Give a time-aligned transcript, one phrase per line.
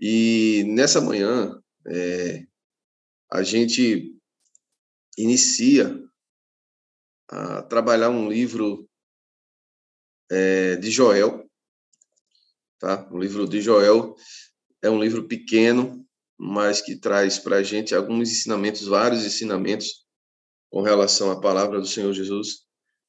[0.00, 2.46] E nessa manhã, é,
[3.30, 4.16] a gente
[5.18, 6.02] inicia
[7.28, 8.88] a trabalhar um livro
[10.30, 11.46] é, de Joel,
[12.78, 13.06] tá?
[13.12, 14.14] O livro de Joel
[14.82, 16.06] é um livro pequeno,
[16.38, 20.06] mas que traz para a gente alguns ensinamentos, vários ensinamentos
[20.70, 22.60] com relação à palavra do Senhor Jesus,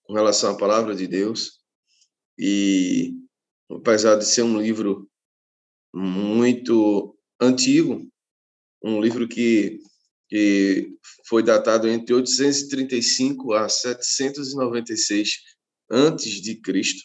[0.03, 1.61] com relação à palavra de Deus.
[2.37, 3.13] E
[3.69, 5.10] apesar de ser um livro
[5.93, 8.07] muito antigo,
[8.83, 9.79] um livro que,
[10.29, 10.89] que
[11.27, 15.29] foi datado entre 835 a 796
[15.89, 17.03] antes de Cristo,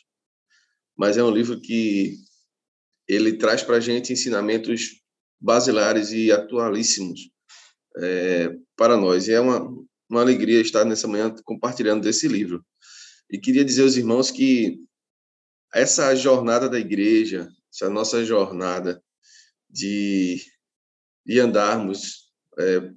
[0.97, 2.15] mas é um livro que
[3.09, 5.01] ele traz para a gente ensinamentos
[5.41, 7.31] basilares e atualíssimos
[7.99, 9.29] é, para nós.
[9.29, 9.61] E é uma,
[10.09, 12.65] uma alegria estar nessa manhã compartilhando desse livro.
[13.31, 14.79] E queria dizer aos irmãos que
[15.75, 19.03] essa jornada da igreja, essa nossa jornada
[19.69, 20.43] de,
[21.25, 22.91] de andarmos é,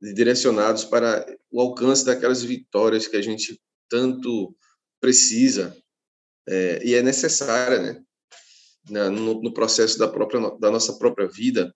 [0.00, 4.56] direcionados para o alcance daquelas vitórias que a gente tanto
[5.00, 5.76] precisa
[6.48, 8.04] é, e é necessária, né?
[8.88, 11.72] No, no, processo da própria da nossa própria vida,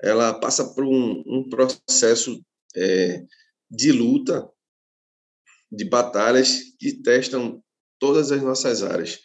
[0.00, 2.44] ela passa por um, um processo
[2.76, 3.24] é,
[3.70, 4.48] de luta,
[5.72, 7.62] de batalhas que testam
[7.98, 9.18] todas as nossas áreas,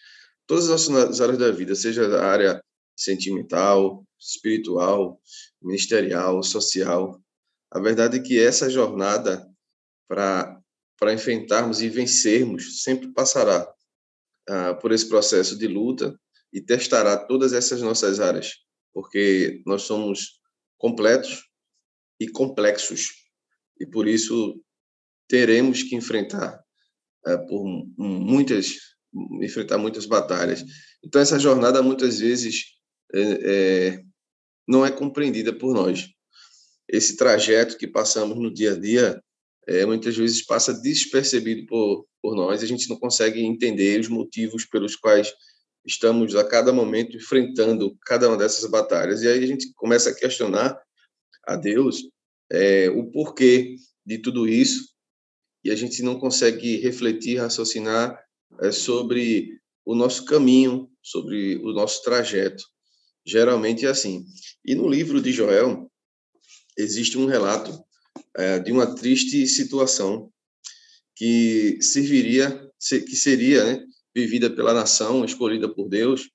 [0.47, 2.63] todas as nossas áreas da vida, seja a área
[2.95, 5.19] sentimental, espiritual,
[5.61, 7.22] ministerial, social.
[7.72, 9.47] A verdade é que essa jornada
[10.08, 10.59] para
[11.00, 13.69] para enfrentarmos e vencermos sempre passará
[14.47, 16.17] ah, por esse processo de luta
[16.53, 18.53] e testará todas essas nossas áreas,
[18.94, 20.39] porque nós somos
[20.78, 21.44] completos
[22.19, 23.09] e complexos
[23.80, 24.63] e por isso
[25.28, 26.63] teremos que enfrentar
[27.25, 27.66] é, por
[27.97, 28.92] muitas
[29.42, 30.64] enfrentar muitas batalhas.
[31.03, 32.66] Então essa jornada muitas vezes
[33.14, 34.03] é, é,
[34.67, 36.09] não é compreendida por nós.
[36.88, 39.22] Esse trajeto que passamos no dia a dia
[39.67, 42.62] é, muitas vezes passa despercebido por, por nós.
[42.62, 45.34] A gente não consegue entender os motivos pelos quais
[45.85, 49.22] estamos a cada momento enfrentando cada uma dessas batalhas.
[49.22, 50.78] E aí a gente começa a questionar
[51.45, 52.03] a Deus
[52.51, 53.75] é, o porquê
[54.06, 54.94] de tudo isso
[55.63, 58.19] e a gente não consegue refletir, raciocinar
[58.62, 62.64] é, sobre o nosso caminho, sobre o nosso trajeto.
[63.25, 64.25] Geralmente é assim.
[64.66, 65.90] E no livro de Joel
[66.78, 67.84] existe um relato
[68.36, 70.31] é, de uma triste situação
[71.16, 76.30] que serviria, que seria né, vivida pela nação escolhida por Deus,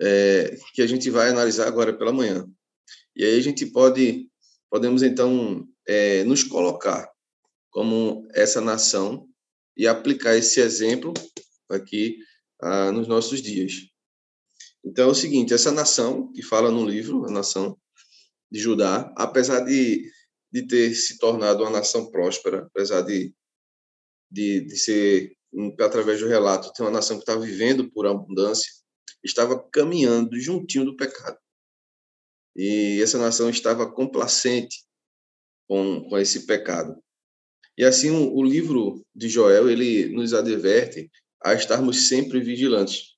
[0.00, 2.46] é, que a gente vai analisar agora pela manhã.
[3.14, 4.28] E aí a gente pode,
[4.70, 7.10] podemos então é, nos colocar
[7.70, 9.28] como essa nação
[9.76, 11.12] e aplicar esse exemplo
[11.68, 12.18] aqui
[12.60, 13.90] ah, nos nossos dias.
[14.84, 17.78] Então é o seguinte, essa nação que fala no livro, a nação
[18.50, 20.10] de Judá, apesar de,
[20.52, 23.34] de ter se tornado uma nação próspera, apesar de,
[24.30, 25.36] de, de ser,
[25.80, 28.70] através do relato, ter uma nação que estava vivendo por abundância,
[29.22, 31.38] estava caminhando juntinho do pecado.
[32.56, 34.84] E essa nação estava complacente
[35.68, 37.00] com, com esse pecado.
[37.80, 41.10] E assim, o, livro de Joel, ele nos adverte
[41.42, 43.14] a estarmos sempre vigilantes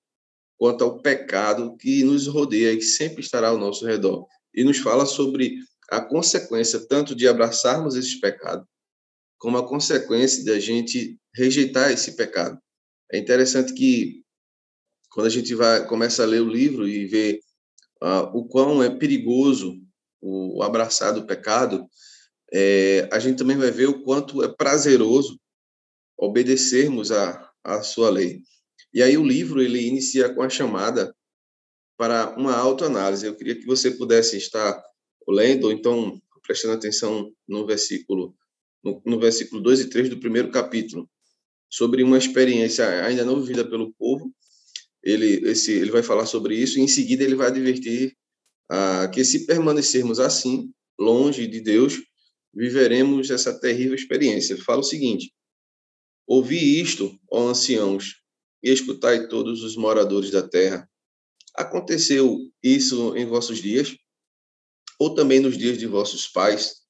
[0.57, 4.25] quanto ao pecado que nos rodeia e que sempre estará ao nosso redor.
[4.55, 5.57] E nos fala sobre
[5.91, 8.65] a consequência tanto de abraçarmos esse pecado,
[9.37, 12.57] como a consequência de a gente rejeitar esse pecado.
[13.11, 14.23] É interessante que
[15.11, 17.41] quando a gente vai começa a ler o livro e vê
[18.01, 19.83] uh, o quão é perigoso
[20.21, 21.85] o abraçar do pecado,
[22.53, 25.41] é, a gente também vai ver o quanto é prazeroso
[26.19, 28.41] obedecermos a, a sua lei.
[28.93, 31.15] E aí o livro ele inicia com a chamada
[31.97, 33.27] para uma autoanálise.
[33.27, 34.83] Eu queria que você pudesse estar
[35.29, 38.35] lendo, ou então prestando atenção no versículo
[38.85, 41.09] no, no versículo 2 e 3 do primeiro capítulo,
[41.71, 44.35] sobre uma experiência ainda não vivida pelo povo.
[45.03, 48.17] Ele esse ele vai falar sobre isso e em seguida ele vai advertir
[48.71, 52.01] ah, que se permanecermos assim, longe de Deus,
[52.55, 54.57] viveremos essa terrível experiência.
[54.57, 55.33] Fala o seguinte:
[56.27, 58.23] Ouvi isto, ó anciãos,
[58.63, 60.89] e escutai todos os moradores da terra.
[61.55, 63.97] Aconteceu isso em vossos dias?
[64.99, 66.83] Ou também nos dias de vossos pais?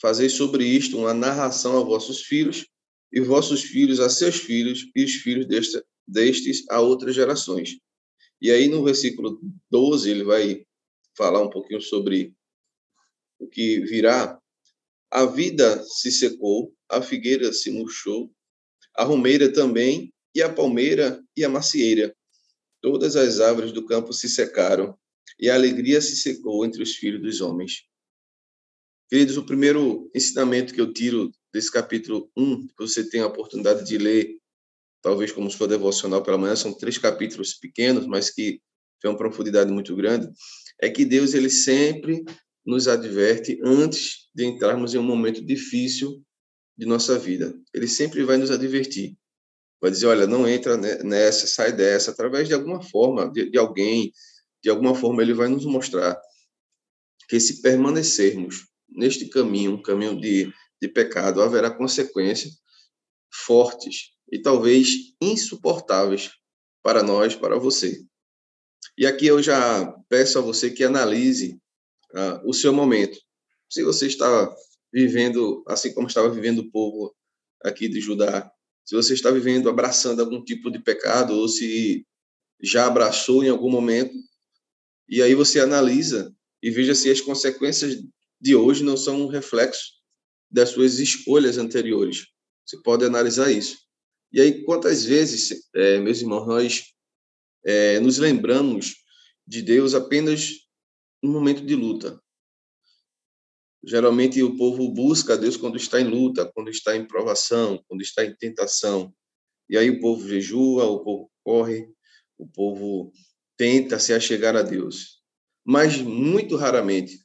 [0.00, 2.66] Fazei sobre isto uma narração a vossos filhos,
[3.12, 7.78] e vossos filhos a seus filhos, e os filhos deste, destes a outras gerações.
[8.40, 9.40] E aí no versículo
[9.70, 10.66] 12 ele vai
[11.16, 12.34] falar um pouquinho sobre
[13.38, 14.40] o que virá,
[15.10, 18.30] a vida se secou, a figueira se murchou,
[18.96, 22.14] a romeira também, e a palmeira e a macieira.
[22.82, 24.98] Todas as árvores do campo se secaram,
[25.38, 27.84] e a alegria se secou entre os filhos dos homens.
[29.08, 33.86] Queridos, o primeiro ensinamento que eu tiro desse capítulo 1, que você tem a oportunidade
[33.86, 34.36] de ler,
[35.02, 38.60] talvez como sua devocional pela manhã, são três capítulos pequenos, mas que
[39.00, 40.28] têm uma profundidade muito grande,
[40.80, 42.24] é que Deus ele sempre
[42.66, 46.22] nos adverte antes de entrarmos em um momento difícil
[46.76, 47.54] de nossa vida.
[47.72, 49.16] Ele sempre vai nos advertir.
[49.80, 54.12] Vai dizer, olha, não entra nessa, sai dessa, através de alguma forma, de, de alguém,
[54.62, 56.20] de alguma forma ele vai nos mostrar
[57.28, 62.54] que se permanecermos neste caminho, um caminho de, de pecado, haverá consequências
[63.32, 66.30] fortes e talvez insuportáveis
[66.82, 68.02] para nós, para você.
[68.96, 71.58] E aqui eu já peço a você que analise
[72.12, 73.18] uh, o seu momento.
[73.68, 74.54] Se você está
[74.92, 77.14] vivendo assim como estava vivendo o povo
[77.62, 78.50] aqui de Judá,
[78.84, 82.06] se você está vivendo abraçando algum tipo de pecado ou se
[82.62, 84.14] já abraçou em algum momento,
[85.08, 88.02] e aí você analisa e veja se as consequências
[88.40, 89.92] de hoje não são um reflexo
[90.50, 92.26] das suas escolhas anteriores.
[92.64, 93.78] Você pode analisar isso.
[94.32, 96.84] E aí, quantas vezes, é, meus irmãos, nós
[97.64, 98.96] é, nos lembramos
[99.46, 100.50] de Deus apenas
[101.22, 102.20] no momento de luta.
[103.86, 108.24] Geralmente o povo busca Deus quando está em luta, quando está em provação, quando está
[108.24, 109.14] em tentação.
[109.68, 111.88] E aí o povo jejua, o povo corre,
[112.38, 113.12] o povo
[113.56, 115.22] tenta se achegar a Deus.
[115.64, 117.24] Mas muito raramente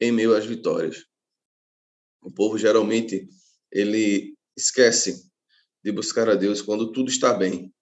[0.00, 1.04] em meio às vitórias.
[2.22, 3.28] O povo geralmente
[3.70, 5.30] ele esquece
[5.84, 7.72] de buscar a Deus quando tudo está bem.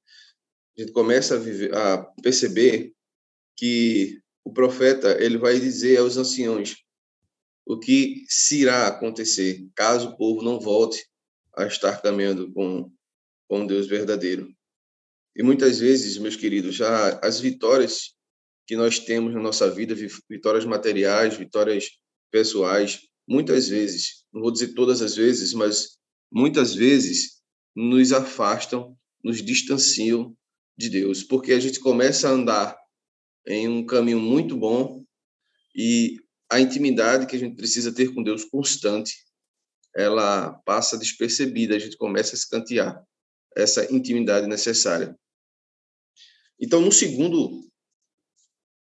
[0.76, 2.93] A gente começa a, viver, a perceber
[3.56, 6.86] que o profeta ele vai dizer aos anciões
[7.66, 11.04] o que se irá acontecer caso o povo não volte
[11.56, 12.90] a estar caminhando com
[13.48, 14.52] com Deus verdadeiro.
[15.36, 18.14] E muitas vezes, meus queridos, já as vitórias
[18.66, 19.94] que nós temos na nossa vida,
[20.28, 21.90] vitórias materiais, vitórias
[22.30, 25.98] pessoais, muitas vezes, não vou dizer todas as vezes, mas
[26.32, 27.40] muitas vezes
[27.74, 30.36] nos afastam, nos distanciam
[30.76, 32.76] de Deus, porque a gente começa a andar
[33.46, 35.04] em um caminho muito bom
[35.74, 36.16] e
[36.50, 39.25] a intimidade que a gente precisa ter com Deus constante,
[39.94, 43.02] ela passa despercebida, a gente começa a escantear
[43.56, 45.19] essa intimidade necessária.
[46.60, 47.66] Então, no segundo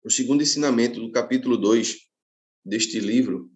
[0.04, 1.98] o segundo ensinamento do capítulo 2
[2.64, 3.52] deste livro,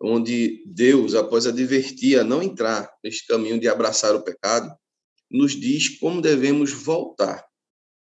[0.00, 4.74] onde Deus, após advertir a não entrar neste caminho de abraçar o pecado,
[5.30, 7.46] nos diz como devemos voltar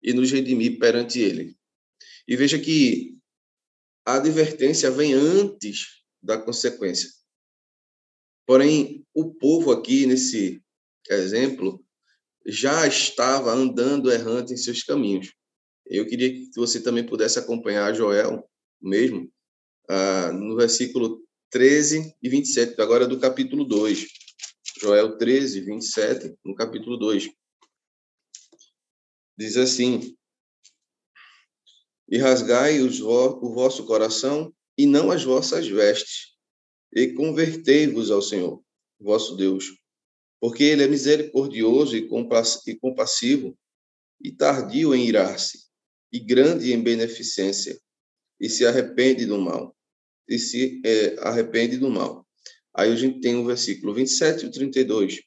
[0.01, 1.55] e nos redimir perante Ele.
[2.27, 3.16] E veja que
[4.07, 7.09] a advertência vem antes da consequência.
[8.45, 10.63] Porém, o povo aqui, nesse
[11.09, 11.83] exemplo,
[12.45, 15.33] já estava andando errante em seus caminhos.
[15.85, 18.49] Eu queria que você também pudesse acompanhar Joel
[18.81, 19.29] mesmo,
[19.89, 24.07] ah, no versículo 13 e 27, agora do capítulo 2.
[24.79, 27.29] Joel 13, 27, no capítulo 2.
[29.37, 30.15] Diz assim:
[32.09, 36.35] e rasgai os o vosso coração e não as vossas vestes,
[36.93, 38.63] e convertei-vos ao Senhor,
[38.99, 39.65] vosso Deus,
[40.39, 43.57] porque ele é misericordioso e compassivo,
[44.23, 45.67] e tardio em irar-se,
[46.11, 47.79] e grande em beneficência,
[48.39, 49.75] e se arrepende do mal,
[50.27, 52.25] e se é, arrepende do mal.
[52.73, 55.21] Aí a gente tem o versículo 27 e 32.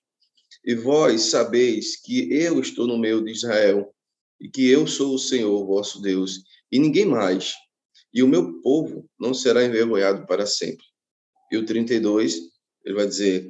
[0.64, 3.92] E vós sabeis que eu estou no meio de Israel,
[4.40, 7.54] e que eu sou o Senhor vosso Deus, e ninguém mais.
[8.12, 10.84] E o meu povo não será envergonhado para sempre.
[11.50, 12.36] E o 32,
[12.84, 13.48] ele vai dizer: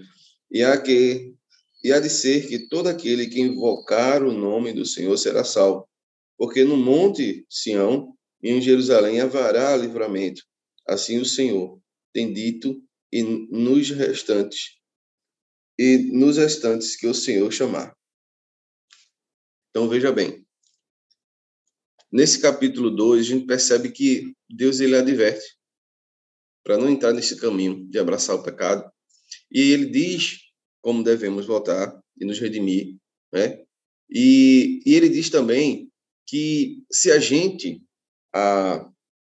[0.50, 1.35] E há que
[1.83, 5.89] e há de ser que todo aquele que invocar o nome do Senhor será salvo.
[6.37, 10.43] Porque no monte Sião e em Jerusalém haverá livramento.
[10.87, 11.81] Assim o Senhor
[12.12, 14.79] tem dito e nos restantes
[15.79, 17.97] e nos restantes que o Senhor chamar.
[19.71, 20.45] Então veja bem,
[22.12, 25.57] Nesse capítulo 2, a gente percebe que Deus ele adverte
[26.64, 28.90] para não entrar nesse caminho de abraçar o pecado.
[29.50, 30.38] E ele diz
[30.83, 32.97] como devemos voltar e nos redimir,
[33.33, 33.62] né?
[34.11, 35.90] E, e ele diz também
[36.26, 37.81] que se a gente
[38.35, 38.88] a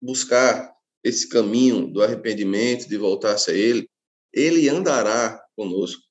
[0.02, 3.88] buscar esse caminho do arrependimento, de voltar-se a ele,
[4.32, 6.02] ele andará conosco.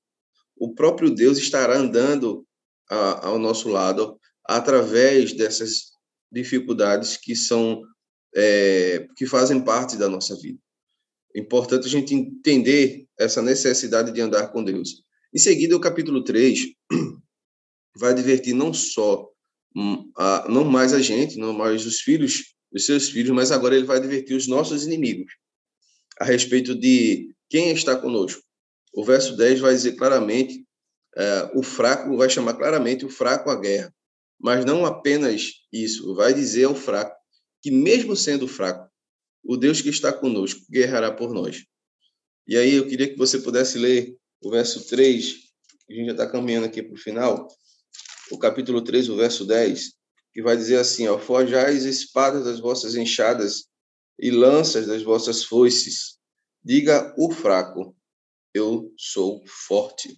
[0.56, 2.46] O próprio Deus estará andando
[2.90, 5.93] a, ao nosso lado através dessas
[6.34, 7.82] dificuldades que são
[8.36, 10.60] é, que fazem parte da nossa vida.
[11.36, 15.04] É importante a gente entender essa necessidade de andar com Deus.
[15.34, 16.68] Em seguida, o capítulo 3
[17.98, 19.30] vai advertir não só
[19.76, 23.76] hum, a, não mais a gente, não mais os filhos os seus filhos, mas agora
[23.76, 25.32] ele vai advertir os nossos inimigos
[26.20, 28.42] a respeito de quem está conosco.
[28.94, 30.66] O verso 10 vai dizer claramente,
[31.16, 33.94] é, o fraco, vai chamar claramente o fraco à guerra.
[34.44, 37.16] Mas não apenas isso, vai dizer ao fraco
[37.62, 38.92] que, mesmo sendo fraco,
[39.42, 41.64] o Deus que está conosco guerrará por nós.
[42.46, 45.36] E aí eu queria que você pudesse ler o verso 3,
[45.90, 47.48] a gente já está caminhando aqui para o final,
[48.32, 49.94] o capítulo 3, o verso 10,
[50.34, 53.68] que vai dizer assim, ó, forjais espadas das vossas enxadas
[54.20, 56.18] e lanças das vossas foices.
[56.62, 57.96] Diga o fraco,
[58.54, 60.18] eu sou forte.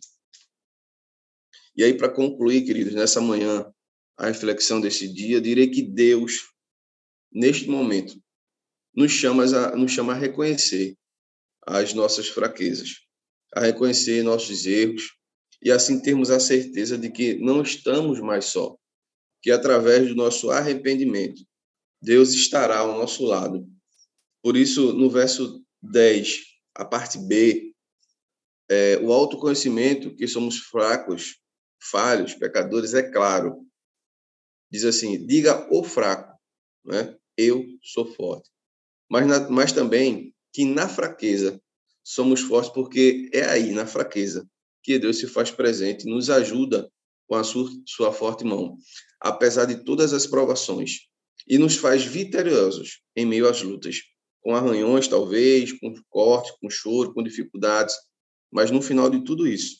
[1.75, 3.71] E aí, para concluir, queridos, nessa manhã,
[4.17, 6.49] a reflexão desse dia, direi que Deus,
[7.31, 8.19] neste momento,
[8.95, 10.95] nos chama a, nos chama a reconhecer
[11.67, 13.01] as nossas fraquezas,
[13.53, 15.13] a reconhecer nossos erros
[15.61, 18.77] e assim termos a certeza de que não estamos mais só,
[19.41, 21.41] que através do nosso arrependimento,
[22.01, 23.67] Deus estará ao nosso lado.
[24.43, 26.41] Por isso, no verso 10,
[26.75, 27.73] a parte B,
[28.69, 31.37] é, o autoconhecimento que somos fracos,
[31.81, 33.64] falhos, pecadores, é claro.
[34.71, 36.37] Diz assim: diga o fraco,
[36.83, 37.15] né?
[37.37, 38.49] eu sou forte.
[39.09, 41.61] Mas, na, mas também que na fraqueza
[42.03, 44.47] somos fortes, porque é aí, na fraqueza,
[44.83, 46.89] que Deus se faz presente, nos ajuda
[47.27, 48.77] com a sua, sua forte mão,
[49.19, 51.07] apesar de todas as provações,
[51.47, 54.01] e nos faz vitoriosos em meio às lutas,
[54.41, 57.95] com arranhões, talvez, com corte, com choro, com dificuldades,
[58.51, 59.77] mas no final de tudo isso,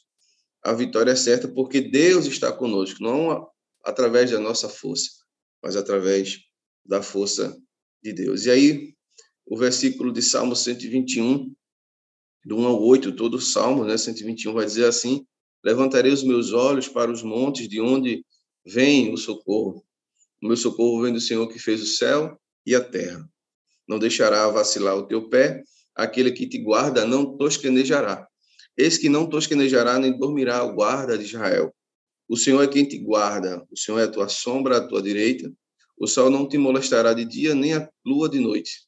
[0.64, 3.48] a vitória é certa porque Deus está conosco, não
[3.86, 5.12] através da nossa força,
[5.64, 6.40] mas através
[6.84, 7.56] da força
[8.04, 8.46] de Deus.
[8.46, 8.94] E aí,
[9.46, 11.54] o versículo de Salmo 121,
[12.44, 15.26] do 1 ao 8, todo o Salmo, né, 121, vai dizer assim:
[15.64, 18.26] Levantarei os meus olhos para os montes, de onde
[18.66, 19.86] vem o socorro.
[20.42, 23.28] O meu socorro vem do Senhor que fez o céu e a terra.
[23.88, 25.64] Não deixará vacilar o teu pé,
[25.96, 28.28] aquele que te guarda não tosquenejará.
[28.78, 31.74] Eis que não tosquenejará nem dormirá o guarda de Israel.
[32.28, 35.52] O Senhor é quem te guarda, o Senhor é a tua sombra à tua direita.
[35.98, 38.82] O sol não te molestará de dia, nem a lua de noite.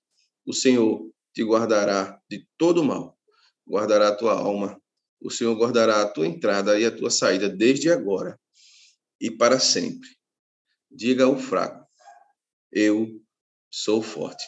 [0.45, 3.17] O Senhor te guardará de todo mal,
[3.67, 4.81] guardará a tua alma.
[5.21, 8.39] O Senhor guardará a tua entrada e a tua saída desde agora
[9.19, 10.09] e para sempre.
[10.89, 11.87] Diga ao fraco:
[12.71, 13.07] Eu
[13.69, 14.45] sou forte.